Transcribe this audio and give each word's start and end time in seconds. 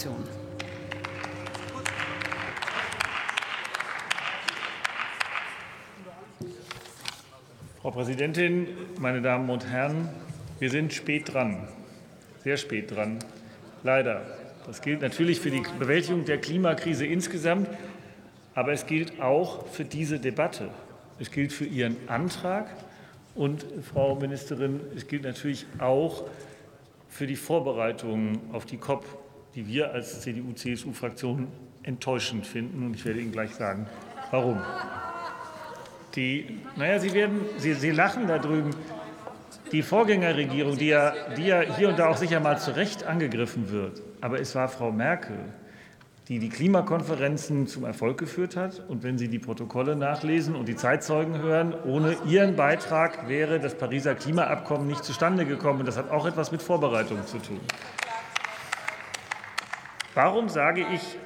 Fraktion. 0.00 0.24
Frau 7.82 7.90
Präsidentin, 7.90 8.66
meine 8.98 9.20
Damen 9.20 9.50
und 9.50 9.66
Herren! 9.66 10.08
Wir 10.58 10.70
sind 10.70 10.92
spät 10.92 11.32
dran, 11.32 11.68
sehr 12.44 12.56
spät 12.56 12.90
dran, 12.90 13.18
leider. 13.82 14.22
Das 14.66 14.82
gilt 14.82 15.02
natürlich 15.02 15.40
für 15.40 15.50
die 15.50 15.62
Bewältigung 15.78 16.24
der 16.24 16.38
Klimakrise 16.38 17.06
insgesamt, 17.06 17.68
aber 18.54 18.72
es 18.72 18.86
gilt 18.86 19.20
auch 19.20 19.66
für 19.66 19.84
diese 19.84 20.18
Debatte. 20.18 20.70
Es 21.18 21.30
gilt 21.30 21.52
für 21.52 21.64
Ihren 21.64 21.96
Antrag 22.08 22.68
und, 23.34 23.66
Frau 23.92 24.14
Ministerin, 24.16 24.80
es 24.96 25.06
gilt 25.06 25.24
natürlich 25.24 25.66
auch 25.78 26.24
für 27.08 27.26
die 27.26 27.36
Vorbereitungen 27.36 28.38
auf 28.52 28.64
die 28.66 28.76
COP, 28.76 29.04
die 29.54 29.66
wir 29.66 29.92
als 29.92 30.20
CDU-CSU-Fraktion 30.20 31.48
enttäuschend 31.82 32.46
finden. 32.46 32.86
Und 32.86 32.94
ich 32.94 33.04
werde 33.04 33.20
Ihnen 33.20 33.32
gleich 33.32 33.54
sagen, 33.54 33.86
warum. 34.30 34.60
Die, 36.14 36.58
naja, 36.76 36.98
Sie, 36.98 37.14
werden, 37.14 37.40
Sie, 37.58 37.74
Sie 37.74 37.90
lachen 37.90 38.26
da 38.26 38.38
drüben. 38.38 38.70
Die 39.72 39.82
Vorgängerregierung, 39.82 40.76
die 40.76 40.88
ja, 40.88 41.14
die 41.36 41.46
ja 41.46 41.60
hier 41.60 41.88
und 41.88 41.98
da 41.98 42.08
auch 42.08 42.16
sicher 42.16 42.40
mal 42.40 42.58
zu 42.58 42.74
Recht 42.74 43.04
angegriffen 43.04 43.70
wird, 43.70 44.02
aber 44.20 44.40
es 44.40 44.56
war 44.56 44.68
Frau 44.68 44.90
Merkel, 44.90 45.36
die 46.26 46.40
die 46.40 46.48
Klimakonferenzen 46.48 47.68
zum 47.68 47.84
Erfolg 47.84 48.18
geführt 48.18 48.56
hat. 48.56 48.82
Und 48.88 49.04
wenn 49.04 49.16
Sie 49.18 49.28
die 49.28 49.38
Protokolle 49.38 49.94
nachlesen 49.94 50.56
und 50.56 50.66
die 50.68 50.76
Zeitzeugen 50.76 51.38
hören, 51.38 51.74
ohne 51.84 52.16
Ihren 52.26 52.56
Beitrag 52.56 53.28
wäre 53.28 53.60
das 53.60 53.76
Pariser 53.76 54.16
Klimaabkommen 54.16 54.88
nicht 54.88 55.04
zustande 55.04 55.44
gekommen. 55.44 55.84
Das 55.86 55.96
hat 55.96 56.10
auch 56.10 56.26
etwas 56.26 56.50
mit 56.50 56.62
Vorbereitung 56.62 57.24
zu 57.26 57.38
tun. 57.38 57.60
Warum 60.14 60.48
sage 60.48 60.84
ich, 60.92 61.18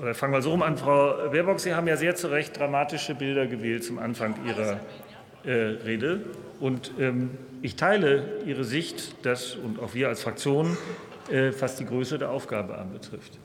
oder 0.00 0.14
fangen 0.14 0.32
wir 0.32 0.42
so 0.42 0.50
rum 0.50 0.62
an, 0.62 0.76
Frau 0.76 1.30
Baerbock, 1.30 1.60
Sie 1.60 1.74
haben 1.74 1.86
ja 1.86 1.96
sehr 1.96 2.16
zu 2.16 2.28
Recht 2.28 2.58
dramatische 2.58 3.14
Bilder 3.14 3.46
gewählt 3.46 3.84
zum 3.84 3.98
Anfang 3.98 4.34
Ihrer 4.46 4.80
äh, 5.44 5.52
Rede. 5.52 6.20
Und 6.58 6.92
ähm, 6.98 7.30
ich 7.62 7.76
teile 7.76 8.40
Ihre 8.44 8.64
Sicht, 8.64 9.24
dass, 9.24 9.54
und 9.54 9.80
auch 9.80 9.94
wir 9.94 10.08
als 10.08 10.22
Fraktion, 10.22 10.76
äh, 11.30 11.52
was 11.60 11.76
die 11.76 11.86
Größe 11.86 12.18
der 12.18 12.30
Aufgabe 12.30 12.76
anbetrifft. 12.76 13.38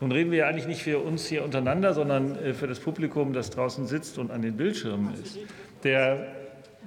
Nun 0.00 0.10
reden 0.10 0.30
wir 0.30 0.38
ja 0.38 0.46
eigentlich 0.46 0.66
nicht 0.66 0.82
für 0.82 0.98
uns 0.98 1.26
hier 1.26 1.44
untereinander, 1.44 1.94
sondern 1.94 2.36
äh, 2.38 2.54
für 2.54 2.66
das 2.66 2.80
Publikum, 2.80 3.32
das 3.32 3.50
draußen 3.50 3.86
sitzt 3.86 4.18
und 4.18 4.30
an 4.30 4.42
den 4.42 4.56
Bildschirmen 4.56 5.14
ist. 5.22 5.38
Der, 5.82 6.26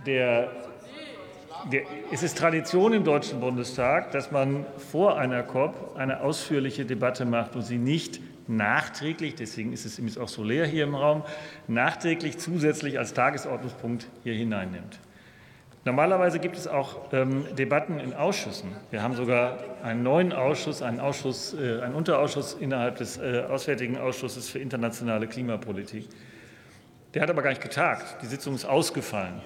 der, 0.05 0.51
es 2.11 2.23
ist 2.23 2.37
Tradition 2.37 2.93
im 2.93 3.03
Deutschen 3.03 3.39
Bundestag, 3.39 4.11
dass 4.11 4.31
man 4.31 4.65
vor 4.91 5.17
einer 5.17 5.43
COP 5.43 5.95
eine 5.97 6.21
ausführliche 6.21 6.85
Debatte 6.85 7.25
macht 7.25 7.55
und 7.55 7.63
sie 7.63 7.77
nicht 7.77 8.21
nachträglich, 8.47 9.35
deswegen 9.35 9.73
ist 9.73 9.85
es 9.85 10.17
auch 10.17 10.29
so 10.29 10.43
leer 10.43 10.65
hier 10.65 10.85
im 10.85 10.95
Raum, 10.95 11.23
nachträglich 11.67 12.37
zusätzlich 12.37 12.97
als 12.97 13.13
Tagesordnungspunkt 13.13 14.07
hier 14.23 14.33
hineinnimmt. 14.33 14.99
Normalerweise 15.83 16.39
gibt 16.39 16.57
es 16.57 16.67
auch 16.67 17.13
ähm, 17.13 17.45
Debatten 17.57 17.99
in 17.99 18.13
Ausschüssen. 18.13 18.71
Wir 18.91 19.01
haben 19.01 19.15
sogar 19.15 19.59
einen 19.83 20.03
neuen 20.03 20.33
Ausschuss, 20.33 20.81
einen, 20.81 20.99
Ausschuss, 20.99 21.53
äh, 21.53 21.81
einen 21.81 21.95
Unterausschuss 21.95 22.55
innerhalb 22.55 22.97
des 22.97 23.17
äh, 23.17 23.43
Auswärtigen 23.49 23.97
Ausschusses 23.97 24.49
für 24.49 24.59
internationale 24.59 25.27
Klimapolitik. 25.27 26.09
Der 27.13 27.21
hat 27.21 27.29
aber 27.29 27.41
gar 27.41 27.51
nicht 27.51 27.61
getagt. 27.61 28.21
Die 28.21 28.25
Sitzung 28.25 28.55
ist 28.55 28.65
ausgefallen. 28.65 29.41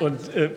Und 0.00 0.34
äh, 0.34 0.50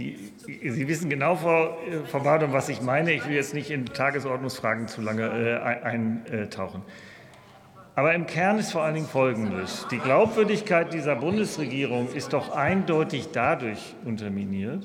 die, 0.00 0.70
Sie 0.70 0.88
wissen 0.88 1.10
genau, 1.10 1.36
Frau, 1.36 1.76
Frau 2.06 2.20
Badum, 2.20 2.52
was 2.52 2.68
ich 2.68 2.80
meine. 2.80 3.12
Ich 3.12 3.26
will 3.26 3.34
jetzt 3.34 3.54
nicht 3.54 3.70
in 3.70 3.86
Tagesordnungsfragen 3.86 4.88
zu 4.88 5.02
lange 5.02 5.26
äh, 5.26 5.58
eintauchen. 5.60 6.82
Aber 7.96 8.14
im 8.14 8.26
Kern 8.26 8.58
ist 8.58 8.72
vor 8.72 8.82
allen 8.82 8.94
Dingen 8.94 9.06
Folgendes. 9.06 9.86
Die 9.90 9.98
Glaubwürdigkeit 9.98 10.94
dieser 10.94 11.16
Bundesregierung 11.16 12.08
ist 12.14 12.32
doch 12.32 12.50
eindeutig 12.50 13.28
dadurch 13.32 13.94
unterminiert, 14.04 14.84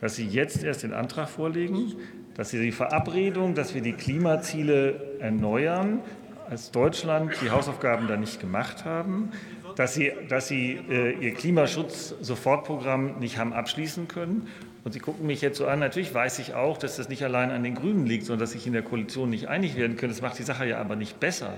dass 0.00 0.16
Sie 0.16 0.26
jetzt 0.26 0.64
erst 0.64 0.82
den 0.82 0.94
Antrag 0.94 1.28
vorlegen, 1.28 1.96
dass 2.34 2.50
Sie 2.50 2.60
die 2.60 2.72
Verabredung, 2.72 3.54
dass 3.54 3.74
wir 3.74 3.82
die 3.82 3.92
Klimaziele 3.92 5.18
erneuern, 5.20 6.00
als 6.48 6.70
Deutschland 6.70 7.34
die 7.42 7.50
Hausaufgaben 7.50 8.08
da 8.08 8.16
nicht 8.16 8.40
gemacht 8.40 8.86
haben, 8.86 9.30
dass 9.78 9.94
Sie, 9.94 10.12
dass 10.28 10.48
Sie 10.48 10.80
äh, 10.90 11.12
Ihr 11.20 11.34
Klimaschutz-Sofortprogramm 11.34 13.20
nicht 13.20 13.38
haben 13.38 13.52
abschließen 13.52 14.08
können. 14.08 14.48
Und 14.82 14.90
Sie 14.90 14.98
gucken 14.98 15.24
mich 15.24 15.40
jetzt 15.40 15.56
so 15.56 15.68
an. 15.68 15.78
Natürlich 15.78 16.12
weiß 16.12 16.40
ich 16.40 16.54
auch, 16.54 16.78
dass 16.78 16.96
das 16.96 17.08
nicht 17.08 17.22
allein 17.22 17.52
an 17.52 17.62
den 17.62 17.76
Grünen 17.76 18.04
liegt, 18.04 18.26
sondern 18.26 18.40
dass 18.40 18.52
sich 18.52 18.66
in 18.66 18.72
der 18.72 18.82
Koalition 18.82 19.30
nicht 19.30 19.46
einig 19.46 19.76
werden 19.76 19.96
können. 19.96 20.10
Das 20.10 20.20
macht 20.20 20.36
die 20.36 20.42
Sache 20.42 20.66
ja 20.66 20.80
aber 20.80 20.96
nicht 20.96 21.20
besser. 21.20 21.54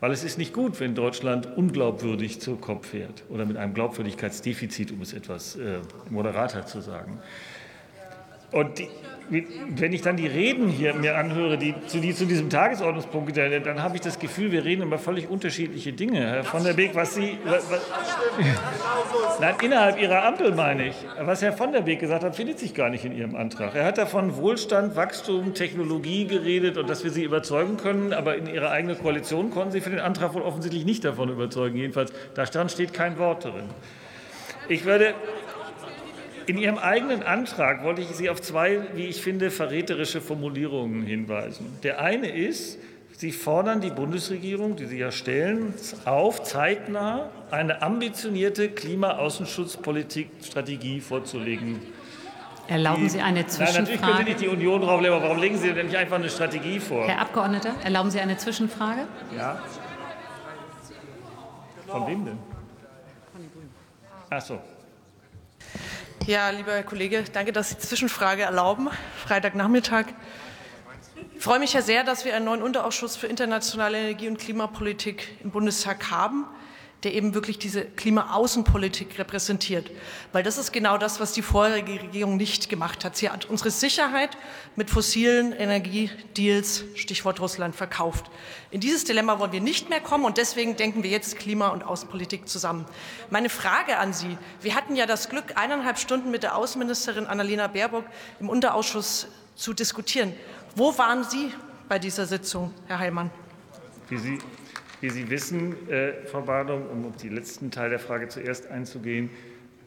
Weil 0.00 0.10
es 0.10 0.24
ist 0.24 0.38
nicht 0.38 0.52
gut, 0.52 0.80
wenn 0.80 0.96
Deutschland 0.96 1.56
unglaubwürdig 1.56 2.40
zur 2.40 2.60
Kopf 2.60 2.88
fährt 2.88 3.22
oder 3.28 3.46
mit 3.46 3.56
einem 3.56 3.74
Glaubwürdigkeitsdefizit, 3.74 4.90
um 4.90 5.00
es 5.00 5.12
etwas 5.12 5.54
äh, 5.54 5.78
moderater 6.10 6.66
zu 6.66 6.80
sagen. 6.80 7.20
Und 8.52 8.78
die, 8.78 8.88
wenn 9.76 9.92
ich 9.94 10.02
dann 10.02 10.16
die 10.16 10.26
Reden 10.26 10.68
hier 10.68 10.92
mir 10.92 11.16
anhöre, 11.16 11.56
die 11.56 11.74
zu, 11.86 12.00
die 12.00 12.14
zu 12.14 12.26
diesem 12.26 12.50
Tagesordnungspunkt, 12.50 13.34
dann, 13.36 13.82
habe 13.82 13.94
ich 13.94 14.02
das 14.02 14.18
Gefühl, 14.18 14.52
wir 14.52 14.64
reden 14.64 14.82
über 14.82 14.98
völlig 14.98 15.30
unterschiedliche 15.30 15.92
Dinge. 15.92 16.20
Herr 16.20 16.44
von 16.44 16.62
der 16.62 16.74
Beek, 16.74 16.94
was 16.94 17.14
Sie, 17.14 17.38
was, 17.44 17.66
nein, 19.40 19.54
innerhalb 19.62 19.98
Ihrer 19.98 20.24
Ampel 20.26 20.52
meine 20.52 20.88
ich, 20.88 20.96
was 21.18 21.40
Herr 21.40 21.54
von 21.54 21.72
der 21.72 21.80
Beek 21.80 22.00
gesagt 22.00 22.24
hat, 22.24 22.36
findet 22.36 22.58
sich 22.58 22.74
gar 22.74 22.90
nicht 22.90 23.06
in 23.06 23.16
Ihrem 23.16 23.34
Antrag. 23.34 23.74
Er 23.74 23.86
hat 23.86 23.96
davon 23.96 24.36
Wohlstand, 24.36 24.96
Wachstum, 24.96 25.54
Technologie 25.54 26.26
geredet 26.26 26.76
und 26.76 26.90
dass 26.90 27.02
wir 27.02 27.10
Sie 27.10 27.24
überzeugen 27.24 27.78
können, 27.78 28.12
aber 28.12 28.36
in 28.36 28.46
Ihrer 28.46 28.70
eigenen 28.70 28.98
Koalition 28.98 29.50
konnten 29.50 29.72
Sie 29.72 29.80
für 29.80 29.90
den 29.90 30.00
Antrag 30.00 30.34
wohl 30.34 30.42
offensichtlich 30.42 30.84
nicht 30.84 31.06
davon 31.06 31.30
überzeugen. 31.30 31.78
Jedenfalls, 31.78 32.12
da 32.34 32.44
stand, 32.44 32.70
steht 32.70 32.92
kein 32.92 33.16
Wort 33.18 33.44
drin. 33.44 33.64
Ich 34.68 34.84
würde 34.84 35.14
in 36.46 36.58
Ihrem 36.58 36.78
eigenen 36.78 37.22
Antrag 37.22 37.84
wollte 37.84 38.02
ich 38.02 38.08
Sie 38.08 38.28
auf 38.30 38.42
zwei, 38.42 38.80
wie 38.94 39.06
ich 39.06 39.22
finde, 39.22 39.50
verräterische 39.50 40.20
Formulierungen 40.20 41.04
hinweisen. 41.04 41.78
Der 41.82 42.00
eine 42.00 42.28
ist, 42.28 42.78
Sie 43.16 43.32
fordern 43.32 43.80
die 43.80 43.90
Bundesregierung, 43.90 44.76
die 44.76 44.86
Sie 44.86 44.98
ja 44.98 45.10
stellen, 45.12 45.74
auf, 46.04 46.42
zeitnah 46.42 47.30
eine 47.50 47.80
ambitionierte 47.82 48.68
Klimaaußenschutzpolitikstrategie 48.70 51.00
vorzulegen. 51.00 51.80
Erlauben 52.68 53.08
Sie 53.08 53.20
eine 53.20 53.46
Zwischenfrage? 53.46 53.74
Nein, 53.74 53.84
natürlich 53.84 54.02
könnte 54.02 54.24
nicht 54.24 54.40
die 54.40 54.48
Union 54.48 54.80
drauflegen, 54.80 55.16
aber 55.16 55.26
warum 55.26 55.38
legen 55.38 55.56
Sie 55.58 55.72
denn 55.72 55.86
nicht 55.86 55.96
einfach 55.96 56.16
eine 56.16 56.30
Strategie 56.30 56.80
vor? 56.80 57.06
Herr 57.06 57.20
Abgeordneter, 57.20 57.74
erlauben 57.84 58.10
Sie 58.10 58.18
eine 58.20 58.36
Zwischenfrage? 58.36 59.02
Ja. 59.36 59.60
Von 61.86 62.06
wem 62.06 62.24
denn? 62.24 62.38
Von 63.32 63.42
den 63.42 63.52
Grünen. 63.52 63.70
Ach 64.30 64.40
so. 64.40 64.58
Ja, 66.26 66.50
lieber 66.50 66.72
Herr 66.72 66.84
Kollege, 66.84 67.24
danke, 67.32 67.52
dass 67.52 67.70
Sie 67.70 67.78
Zwischenfrage 67.78 68.42
erlauben. 68.42 68.88
Freitagnachmittag. 69.26 70.06
Ich 71.34 71.42
freue 71.42 71.58
mich 71.58 71.72
ja 71.72 71.82
sehr, 71.82 72.04
dass 72.04 72.24
wir 72.24 72.36
einen 72.36 72.44
neuen 72.44 72.62
Unterausschuss 72.62 73.16
für 73.16 73.26
internationale 73.26 73.98
Energie- 73.98 74.28
und 74.28 74.38
Klimapolitik 74.38 75.36
im 75.42 75.50
Bundestag 75.50 76.12
haben 76.12 76.46
der 77.02 77.14
eben 77.14 77.34
wirklich 77.34 77.58
diese 77.58 77.84
Klimaaußenpolitik 77.84 79.18
repräsentiert. 79.18 79.90
Weil 80.32 80.42
das 80.42 80.56
ist 80.56 80.72
genau 80.72 80.98
das, 80.98 81.18
was 81.18 81.32
die 81.32 81.42
vorherige 81.42 82.00
Regierung 82.00 82.36
nicht 82.36 82.68
gemacht 82.68 83.04
hat. 83.04 83.16
Sie 83.16 83.28
hat 83.28 83.46
unsere 83.46 83.70
Sicherheit 83.70 84.36
mit 84.76 84.88
fossilen 84.88 85.52
Energiedeals, 85.52 86.84
Stichwort 86.94 87.40
Russland, 87.40 87.74
verkauft. 87.74 88.30
In 88.70 88.80
dieses 88.80 89.04
Dilemma 89.04 89.40
wollen 89.40 89.52
wir 89.52 89.60
nicht 89.60 89.90
mehr 89.90 90.00
kommen 90.00 90.24
und 90.24 90.38
deswegen 90.38 90.76
denken 90.76 91.02
wir 91.02 91.10
jetzt 91.10 91.38
Klima- 91.38 91.68
und 91.68 91.82
Außenpolitik 91.82 92.48
zusammen. 92.48 92.86
Meine 93.30 93.48
Frage 93.48 93.98
an 93.98 94.12
Sie. 94.12 94.38
Wir 94.60 94.76
hatten 94.76 94.94
ja 94.94 95.06
das 95.06 95.28
Glück, 95.28 95.56
eineinhalb 95.56 95.98
Stunden 95.98 96.30
mit 96.30 96.44
der 96.44 96.56
Außenministerin 96.56 97.26
Annalena 97.26 97.66
Baerbock 97.66 98.04
im 98.38 98.48
Unterausschuss 98.48 99.26
zu 99.56 99.72
diskutieren. 99.72 100.32
Wo 100.76 100.96
waren 100.96 101.24
Sie 101.24 101.52
bei 101.88 101.98
dieser 101.98 102.26
Sitzung, 102.26 102.72
Herr 102.86 103.00
Heilmann? 103.00 103.30
Wie 104.08 104.18
Sie 104.18 104.38
wie 105.02 105.10
Sie 105.10 105.28
wissen, 105.28 105.74
äh, 105.90 106.12
Frau 106.26 106.42
Badum, 106.42 106.82
um 106.86 107.04
auf 107.06 107.16
den 107.16 107.34
letzten 107.34 107.70
Teil 107.72 107.90
der 107.90 107.98
Frage 107.98 108.28
zuerst 108.28 108.70
einzugehen, 108.70 109.30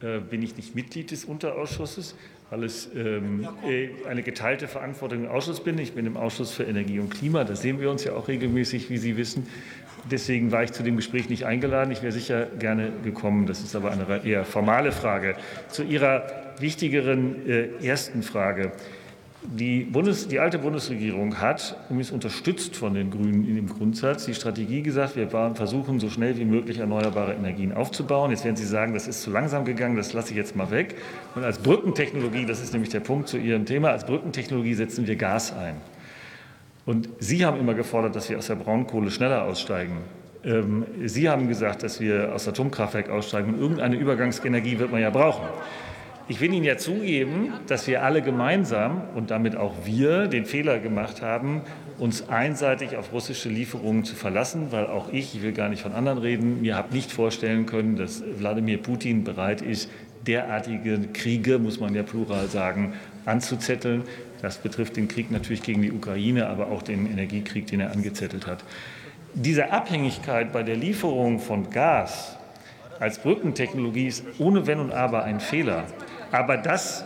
äh, 0.01 0.19
bin 0.19 0.44
ich 0.44 0.57
nicht 0.57 0.75
Mitglied 0.75 1.09
des 1.09 1.23
Unterausschusses, 1.23 2.15
weil 2.50 2.65
es 2.65 2.89
ähm, 2.94 3.47
äh, 3.65 3.89
eine 4.09 4.23
geteilte 4.23 4.67
Verantwortung 4.67 5.23
im 5.23 5.29
Ausschuss 5.29 5.63
bin. 5.63 5.79
Ich 5.79 5.94
bin 5.94 6.06
im 6.06 6.17
Ausschuss 6.17 6.51
für 6.51 6.65
Energie 6.65 7.00
und 7.00 7.12
Klima. 7.12 7.45
Da 7.45 7.56
sehen 7.56 7.79
wir 7.79 7.89
uns 7.89 8.03
ja 8.03 8.12
auch 8.12 8.27
regelmäßig, 8.27 8.89
wie 8.89 8.97
Sie 8.97 9.15
wissen. 9.15 9.47
Deswegen 10.12 10.51
war 10.51 10.63
ich 10.63 10.73
zu 10.73 10.83
dem 10.83 10.97
Gespräch 10.97 11.29
nicht 11.29 11.45
eingeladen. 11.45 11.91
Ich 11.91 12.03
wäre 12.03 12.12
sicher 12.12 12.47
gerne 12.59 12.91
gekommen. 13.03 13.45
Das 13.45 13.62
ist 13.62 13.73
aber 13.73 13.91
eine 13.91 14.23
eher 14.23 14.44
formale 14.44 14.91
Frage. 14.91 15.35
Zu 15.69 15.83
Ihrer 15.83 16.53
wichtigeren 16.59 17.81
ersten 17.81 18.21
Frage. 18.21 18.71
Die, 19.47 19.83
Bundes-, 19.83 20.27
die 20.27 20.39
alte 20.39 20.59
Bundesregierung 20.59 21.39
hat, 21.39 21.77
übrigens 21.89 22.12
unterstützt 22.12 22.75
von 22.75 22.94
den 22.94 23.12
Grünen 23.12 23.47
in 23.47 23.56
dem 23.56 23.69
Grundsatz, 23.69 24.25
die 24.25 24.33
Strategie 24.33 24.81
gesagt, 24.81 25.15
wir 25.15 25.30
versuchen 25.30 26.00
so 26.00 26.09
schnell 26.09 26.38
wie 26.38 26.45
möglich 26.45 26.80
erneuerbare 26.80 27.33
Energien 27.33 27.74
aufzubauen. 27.74 28.31
Jetzt 28.31 28.45
werden 28.45 28.56
Sie 28.56 28.65
sagen, 28.65 28.94
das 28.94 29.07
ist 29.07 29.21
zu 29.21 29.31
langsam 29.31 29.65
gegangen, 29.65 29.95
das 29.95 30.13
lasse 30.13 30.31
ich 30.31 30.38
jetzt 30.38 30.56
mal 30.56 30.71
weg. 30.71 30.95
Und 31.36 31.44
als 31.44 31.59
Brückentechnologie, 31.59 32.45
das 32.45 32.62
ist 32.62 32.74
nämlich 32.74 32.92
der 32.92 33.00
Punkt 33.00 33.27
zu 33.27 33.38
Ihrem 33.38 33.65
Thema, 33.65 33.89
als 33.89 34.06
Brückentechnologie 34.06 34.74
setzen 34.74 35.07
wir 35.07 35.15
Gas 35.15 35.53
ein. 35.53 35.75
Und 36.86 37.09
Sie 37.19 37.45
haben 37.45 37.59
immer 37.59 37.74
gefordert, 37.74 38.15
dass 38.15 38.30
wir 38.30 38.38
aus 38.38 38.48
der 38.48 38.56
Braunkohle 38.56 39.09
schneller 39.09 39.44
aussteigen. 39.44 39.98
Ähm, 40.44 40.86
Sie 41.06 41.27
haben 41.30 41.48
gesagt, 41.48 41.83
dass 41.83 42.00
wir 42.00 42.33
aus 42.33 42.48
Atomkraftwerk 42.48 43.09
aussteigen. 43.09 43.56
Und 43.56 43.59
irgendeine 43.59 43.95
Übergangsenergie 43.95 44.77
wird 44.80 44.91
man 44.91 45.01
ja 45.01 45.09
brauchen. 45.09 45.45
Ich 46.27 46.42
will 46.42 46.51
Ihnen 46.51 46.66
ja 46.66 46.75
zugeben, 46.75 47.54
dass 47.68 47.86
wir 47.86 48.04
alle 48.04 48.24
gemeinsam 48.24 49.04
und 49.13 49.30
damit 49.30 49.56
auch 49.56 49.74
wir 49.86 50.25
den 50.25 50.48
Fehler 50.48 50.80
gemacht 50.80 51.22
haben, 51.22 51.62
uns 52.00 52.30
einseitig 52.30 52.98
auf 52.98 53.13
russische 53.13 53.48
Lieferungen 53.48 54.04
zu 54.06 54.16
verlassen, 54.16 54.72
weil 54.72 54.88
auch 54.88 55.10
ich, 55.10 55.36
ich 55.36 55.44
will 55.44 55.51
gar 55.51 55.69
nicht 55.69 55.83
von 55.83 55.94
anderen 55.94 56.18
reden, 56.18 56.62
mir 56.62 56.75
habe 56.75 56.95
nicht 56.95 57.12
vorstellen 57.12 57.68
können, 57.68 57.95
dass 57.95 58.24
Wladimir 58.39 58.80
Putin 58.80 59.24
bereit 59.24 59.62
ist, 59.62 59.92
derartige 60.25 61.00
Kriege, 61.13 61.60
muss 61.60 61.80
man 61.80 61.94
ja 61.94 62.01
plural 62.01 62.48
sagen, 62.48 62.94
anzuzetteln. 63.25 64.01
Das 64.42 64.57
betrifft 64.57 64.98
den 64.98 65.07
Krieg 65.07 65.30
natürlich 65.30 65.62
gegen 65.62 65.83
die 65.83 65.92
Ukraine, 65.92 66.48
aber 66.48 66.72
auch 66.72 66.81
den 66.81 67.06
Energiekrieg, 67.06 67.68
den 67.68 67.81
er 67.81 67.92
angezettelt 67.92 68.48
hat. 68.48 68.63
Diese 69.36 69.72
Abhängigkeit 69.72 70.51
bei 70.51 70.63
der 70.63 70.75
Lieferung 70.75 71.38
von 71.38 71.69
Gas 71.69 72.36
als 73.00 73.19
Brückentechnologie 73.19 74.07
ist 74.07 74.24
ohne 74.39 74.66
Wenn 74.66 74.80
und 74.80 74.92
Aber 74.92 75.24
ein 75.24 75.39
Fehler. 75.39 75.83
Aber 76.31 76.57
das 76.57 77.06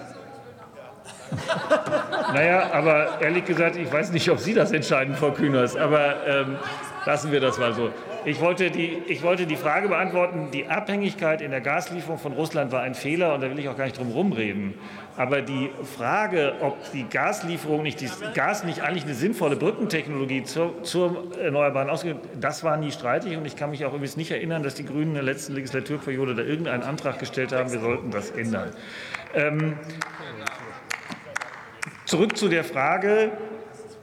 naja, 2.33 2.71
aber 2.73 3.21
ehrlich 3.21 3.45
gesagt, 3.45 3.75
ich 3.75 3.91
weiß 3.91 4.11
nicht, 4.11 4.29
ob 4.29 4.39
Sie 4.39 4.53
das 4.53 4.71
entscheiden, 4.71 5.15
Frau 5.15 5.31
Kühners, 5.31 5.75
aber 5.75 6.25
ähm, 6.25 6.57
lassen 7.05 7.31
wir 7.31 7.39
das 7.39 7.57
mal 7.57 7.73
so. 7.73 7.91
Ich 8.25 8.41
wollte, 8.41 8.69
die, 8.69 9.01
ich 9.07 9.23
wollte 9.23 9.45
die 9.45 9.55
Frage 9.55 9.87
beantworten, 9.87 10.49
die 10.51 10.67
Abhängigkeit 10.67 11.41
in 11.41 11.51
der 11.51 11.61
Gaslieferung 11.61 12.17
von 12.17 12.33
Russland 12.33 12.71
war 12.71 12.81
ein 12.81 12.93
Fehler 12.93 13.33
und 13.33 13.41
da 13.41 13.49
will 13.49 13.57
ich 13.59 13.69
auch 13.69 13.77
gar 13.77 13.85
nicht 13.85 13.97
drum 13.97 14.11
rumreden. 14.11 14.73
Aber 15.15 15.41
die 15.41 15.69
Frage, 15.97 16.55
ob 16.61 16.91
die 16.91 17.03
Gaslieferung 17.03 17.83
nicht, 17.83 18.01
das 18.01 18.21
Gas 18.33 18.63
nicht 18.63 18.81
eigentlich 18.81 19.05
eine 19.05 19.13
sinnvolle 19.13 19.55
Brückentechnologie 19.55 20.43
zur, 20.43 20.83
zur 20.83 21.27
Erneuerbaren 21.39 21.89
ausgeht, 21.89 22.17
das 22.39 22.63
war 22.63 22.77
nie 22.77 22.91
streitig 22.91 23.37
und 23.37 23.45
ich 23.45 23.55
kann 23.55 23.69
mich 23.69 23.85
auch 23.85 23.93
übrigens 23.93 24.17
nicht 24.17 24.31
erinnern, 24.31 24.63
dass 24.63 24.75
die 24.75 24.85
Grünen 24.85 25.09
in 25.09 25.13
der 25.15 25.23
letzten 25.23 25.53
Legislaturperiode 25.55 26.35
da 26.35 26.41
irgendeinen 26.41 26.83
Antrag 26.83 27.19
gestellt 27.19 27.53
haben, 27.53 27.71
wir 27.71 27.79
sollten 27.79 28.11
das 28.11 28.31
ändern. 28.31 28.71
Ähm, 29.33 29.77
zurück 32.05 32.37
zu 32.37 32.49
der 32.49 32.63
Frage. 32.63 33.31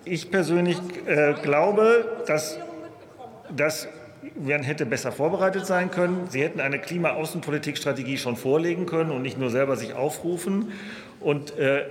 Ich 0.05 0.31
persönlich 0.31 0.79
äh, 1.07 1.35
glaube, 1.43 2.23
dass, 2.27 2.59
dass 3.51 3.89
man 4.35 4.63
hätte 4.63 4.87
besser 4.87 5.13
vorbereitet 5.13 5.67
sein 5.67 5.91
können. 5.91 6.27
Sie 6.29 6.43
hätten 6.43 6.61
eine 6.61 6.79
Klimaaußenpolitikstrategie 6.79 8.19
schon 8.19 8.37
vorlegen 8.37 8.87
können 8.87 9.11
und 9.11 9.23
nicht 9.23 9.39
nur 9.39 9.51
selber 9.51 9.77
sich 9.77 9.95
aufrufen. 9.95 10.73
Und 11.21 11.57
äh, 11.59 11.85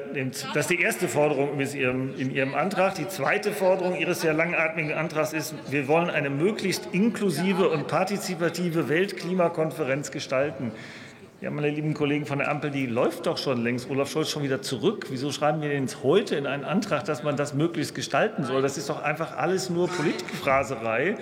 das 0.53 0.65
ist 0.65 0.69
die 0.69 0.81
erste 0.81 1.07
Forderung 1.07 1.59
in 1.59 1.75
Ihrem, 1.75 2.13
in 2.17 2.31
Ihrem 2.31 2.53
Antrag. 2.53 2.95
Die 2.95 3.07
zweite 3.07 3.51
Forderung 3.51 3.97
Ihres 3.97 4.21
sehr 4.21 4.33
langatmigen 4.33 4.93
Antrags 4.93 5.33
ist, 5.33 5.55
wir 5.69 5.87
wollen 5.87 6.09
eine 6.09 6.29
möglichst 6.29 6.89
inklusive 6.91 7.69
und 7.69 7.87
partizipative 7.87 8.87
Weltklimakonferenz 8.87 10.11
gestalten. 10.11 10.71
Ja, 11.45 11.51
meine 11.51 11.69
lieben 11.69 11.93
Kollegen 11.93 12.25
von 12.25 12.39
der 12.39 12.49
Ampel, 12.49 12.71
die 12.71 12.87
läuft 12.87 13.27
doch 13.27 13.37
schon 13.37 13.61
längst. 13.61 13.87
Olaf 13.91 14.09
Scholz 14.09 14.31
schon 14.31 14.41
wieder 14.41 14.63
zurück. 14.63 15.05
Wieso 15.11 15.31
schreiben 15.31 15.61
wir 15.61 15.69
denn 15.69 15.87
heute 16.01 16.35
in 16.37 16.47
einen 16.47 16.63
Antrag, 16.63 17.05
dass 17.05 17.21
man 17.21 17.37
das 17.37 17.53
möglichst 17.53 17.93
gestalten 17.93 18.45
soll? 18.45 18.63
Das 18.63 18.79
ist 18.79 18.89
doch 18.89 19.03
einfach 19.03 19.37
alles 19.37 19.69
nur 19.69 19.87
Politikphraserei. 19.87 21.17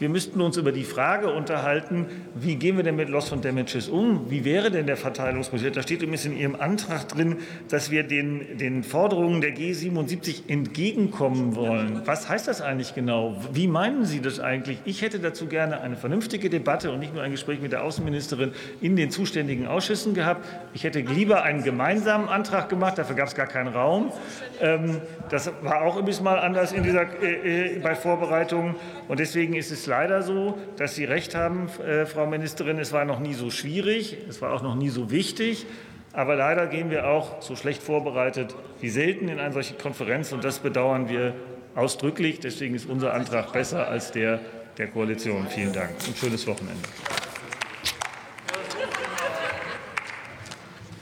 Wir 0.00 0.08
müssten 0.08 0.40
uns 0.40 0.56
über 0.56 0.72
die 0.72 0.82
Frage 0.82 1.32
unterhalten, 1.32 2.06
wie 2.34 2.56
gehen 2.56 2.76
wir 2.76 2.82
denn 2.82 2.96
mit 2.96 3.08
Loss 3.08 3.28
von 3.28 3.42
Damages 3.42 3.88
um? 3.88 4.28
Wie 4.28 4.44
wäre 4.44 4.72
denn 4.72 4.86
der 4.86 4.96
Verteilungsmodell? 4.96 5.70
Da 5.70 5.82
steht 5.82 6.02
übrigens 6.02 6.24
in 6.24 6.36
Ihrem 6.36 6.56
Antrag 6.56 7.08
drin, 7.08 7.36
dass 7.68 7.92
wir 7.92 8.02
den, 8.02 8.58
den 8.58 8.82
Forderungen 8.82 9.40
der 9.40 9.56
G77 9.56 10.48
entgegenkommen 10.48 11.54
wollen. 11.54 12.02
Was 12.06 12.28
heißt 12.28 12.48
das 12.48 12.60
eigentlich 12.60 12.94
genau? 12.94 13.36
Wie 13.52 13.68
meinen 13.68 14.04
Sie 14.04 14.20
das 14.20 14.40
eigentlich? 14.40 14.78
Ich 14.84 15.00
hätte 15.00 15.20
dazu 15.20 15.46
gerne 15.46 15.80
eine 15.80 15.96
vernünftige 15.96 16.50
Debatte 16.50 16.90
und 16.90 16.98
nicht 16.98 17.14
nur 17.14 17.22
ein 17.22 17.30
Gespräch 17.30 17.60
mit 17.60 17.70
der 17.70 17.84
Außenministerin 17.84 18.52
in 18.80 18.96
den 18.96 19.10
zuständigen 19.10 19.63
Ausschüssen 19.66 20.14
gehabt. 20.14 20.46
Ich 20.72 20.84
hätte 20.84 21.00
lieber 21.00 21.42
einen 21.42 21.62
gemeinsamen 21.62 22.28
Antrag 22.28 22.68
gemacht, 22.68 22.98
dafür 22.98 23.16
gab 23.16 23.28
es 23.28 23.34
gar 23.34 23.46
keinen 23.46 23.68
Raum. 23.68 24.12
Ähm, 24.60 25.00
das 25.30 25.50
war 25.62 25.82
auch 25.82 25.96
übrigens 25.96 26.20
mal 26.20 26.38
anders 26.38 26.72
in 26.72 26.82
dieser, 26.82 27.06
äh, 27.22 27.76
äh 27.76 27.78
bei 27.78 27.94
Vorbereitungen. 27.94 28.76
Und 29.08 29.20
deswegen 29.20 29.54
ist 29.54 29.70
es 29.70 29.86
leider 29.86 30.22
so, 30.22 30.58
dass 30.76 30.94
Sie 30.94 31.04
recht 31.04 31.34
haben, 31.34 31.68
äh, 31.86 32.06
Frau 32.06 32.26
Ministerin, 32.26 32.78
es 32.78 32.92
war 32.92 33.04
noch 33.04 33.20
nie 33.20 33.34
so 33.34 33.50
schwierig, 33.50 34.18
es 34.28 34.40
war 34.42 34.52
auch 34.52 34.62
noch 34.62 34.74
nie 34.74 34.88
so 34.88 35.10
wichtig. 35.10 35.66
Aber 36.12 36.36
leider 36.36 36.68
gehen 36.68 36.90
wir 36.90 37.08
auch 37.08 37.42
so 37.42 37.56
schlecht 37.56 37.82
vorbereitet 37.82 38.54
wie 38.80 38.88
selten 38.88 39.28
in 39.28 39.40
eine 39.40 39.52
solche 39.52 39.74
Konferenz. 39.74 40.32
Und 40.32 40.44
das 40.44 40.60
bedauern 40.60 41.08
wir 41.08 41.34
ausdrücklich. 41.74 42.38
Deswegen 42.38 42.74
ist 42.76 42.88
unser 42.88 43.14
Antrag 43.14 43.52
besser 43.52 43.88
als 43.88 44.12
der 44.12 44.38
der 44.78 44.88
Koalition. 44.88 45.46
Vielen 45.48 45.72
Dank 45.72 45.90
und 46.06 46.16
schönes 46.16 46.46
Wochenende. 46.46 46.82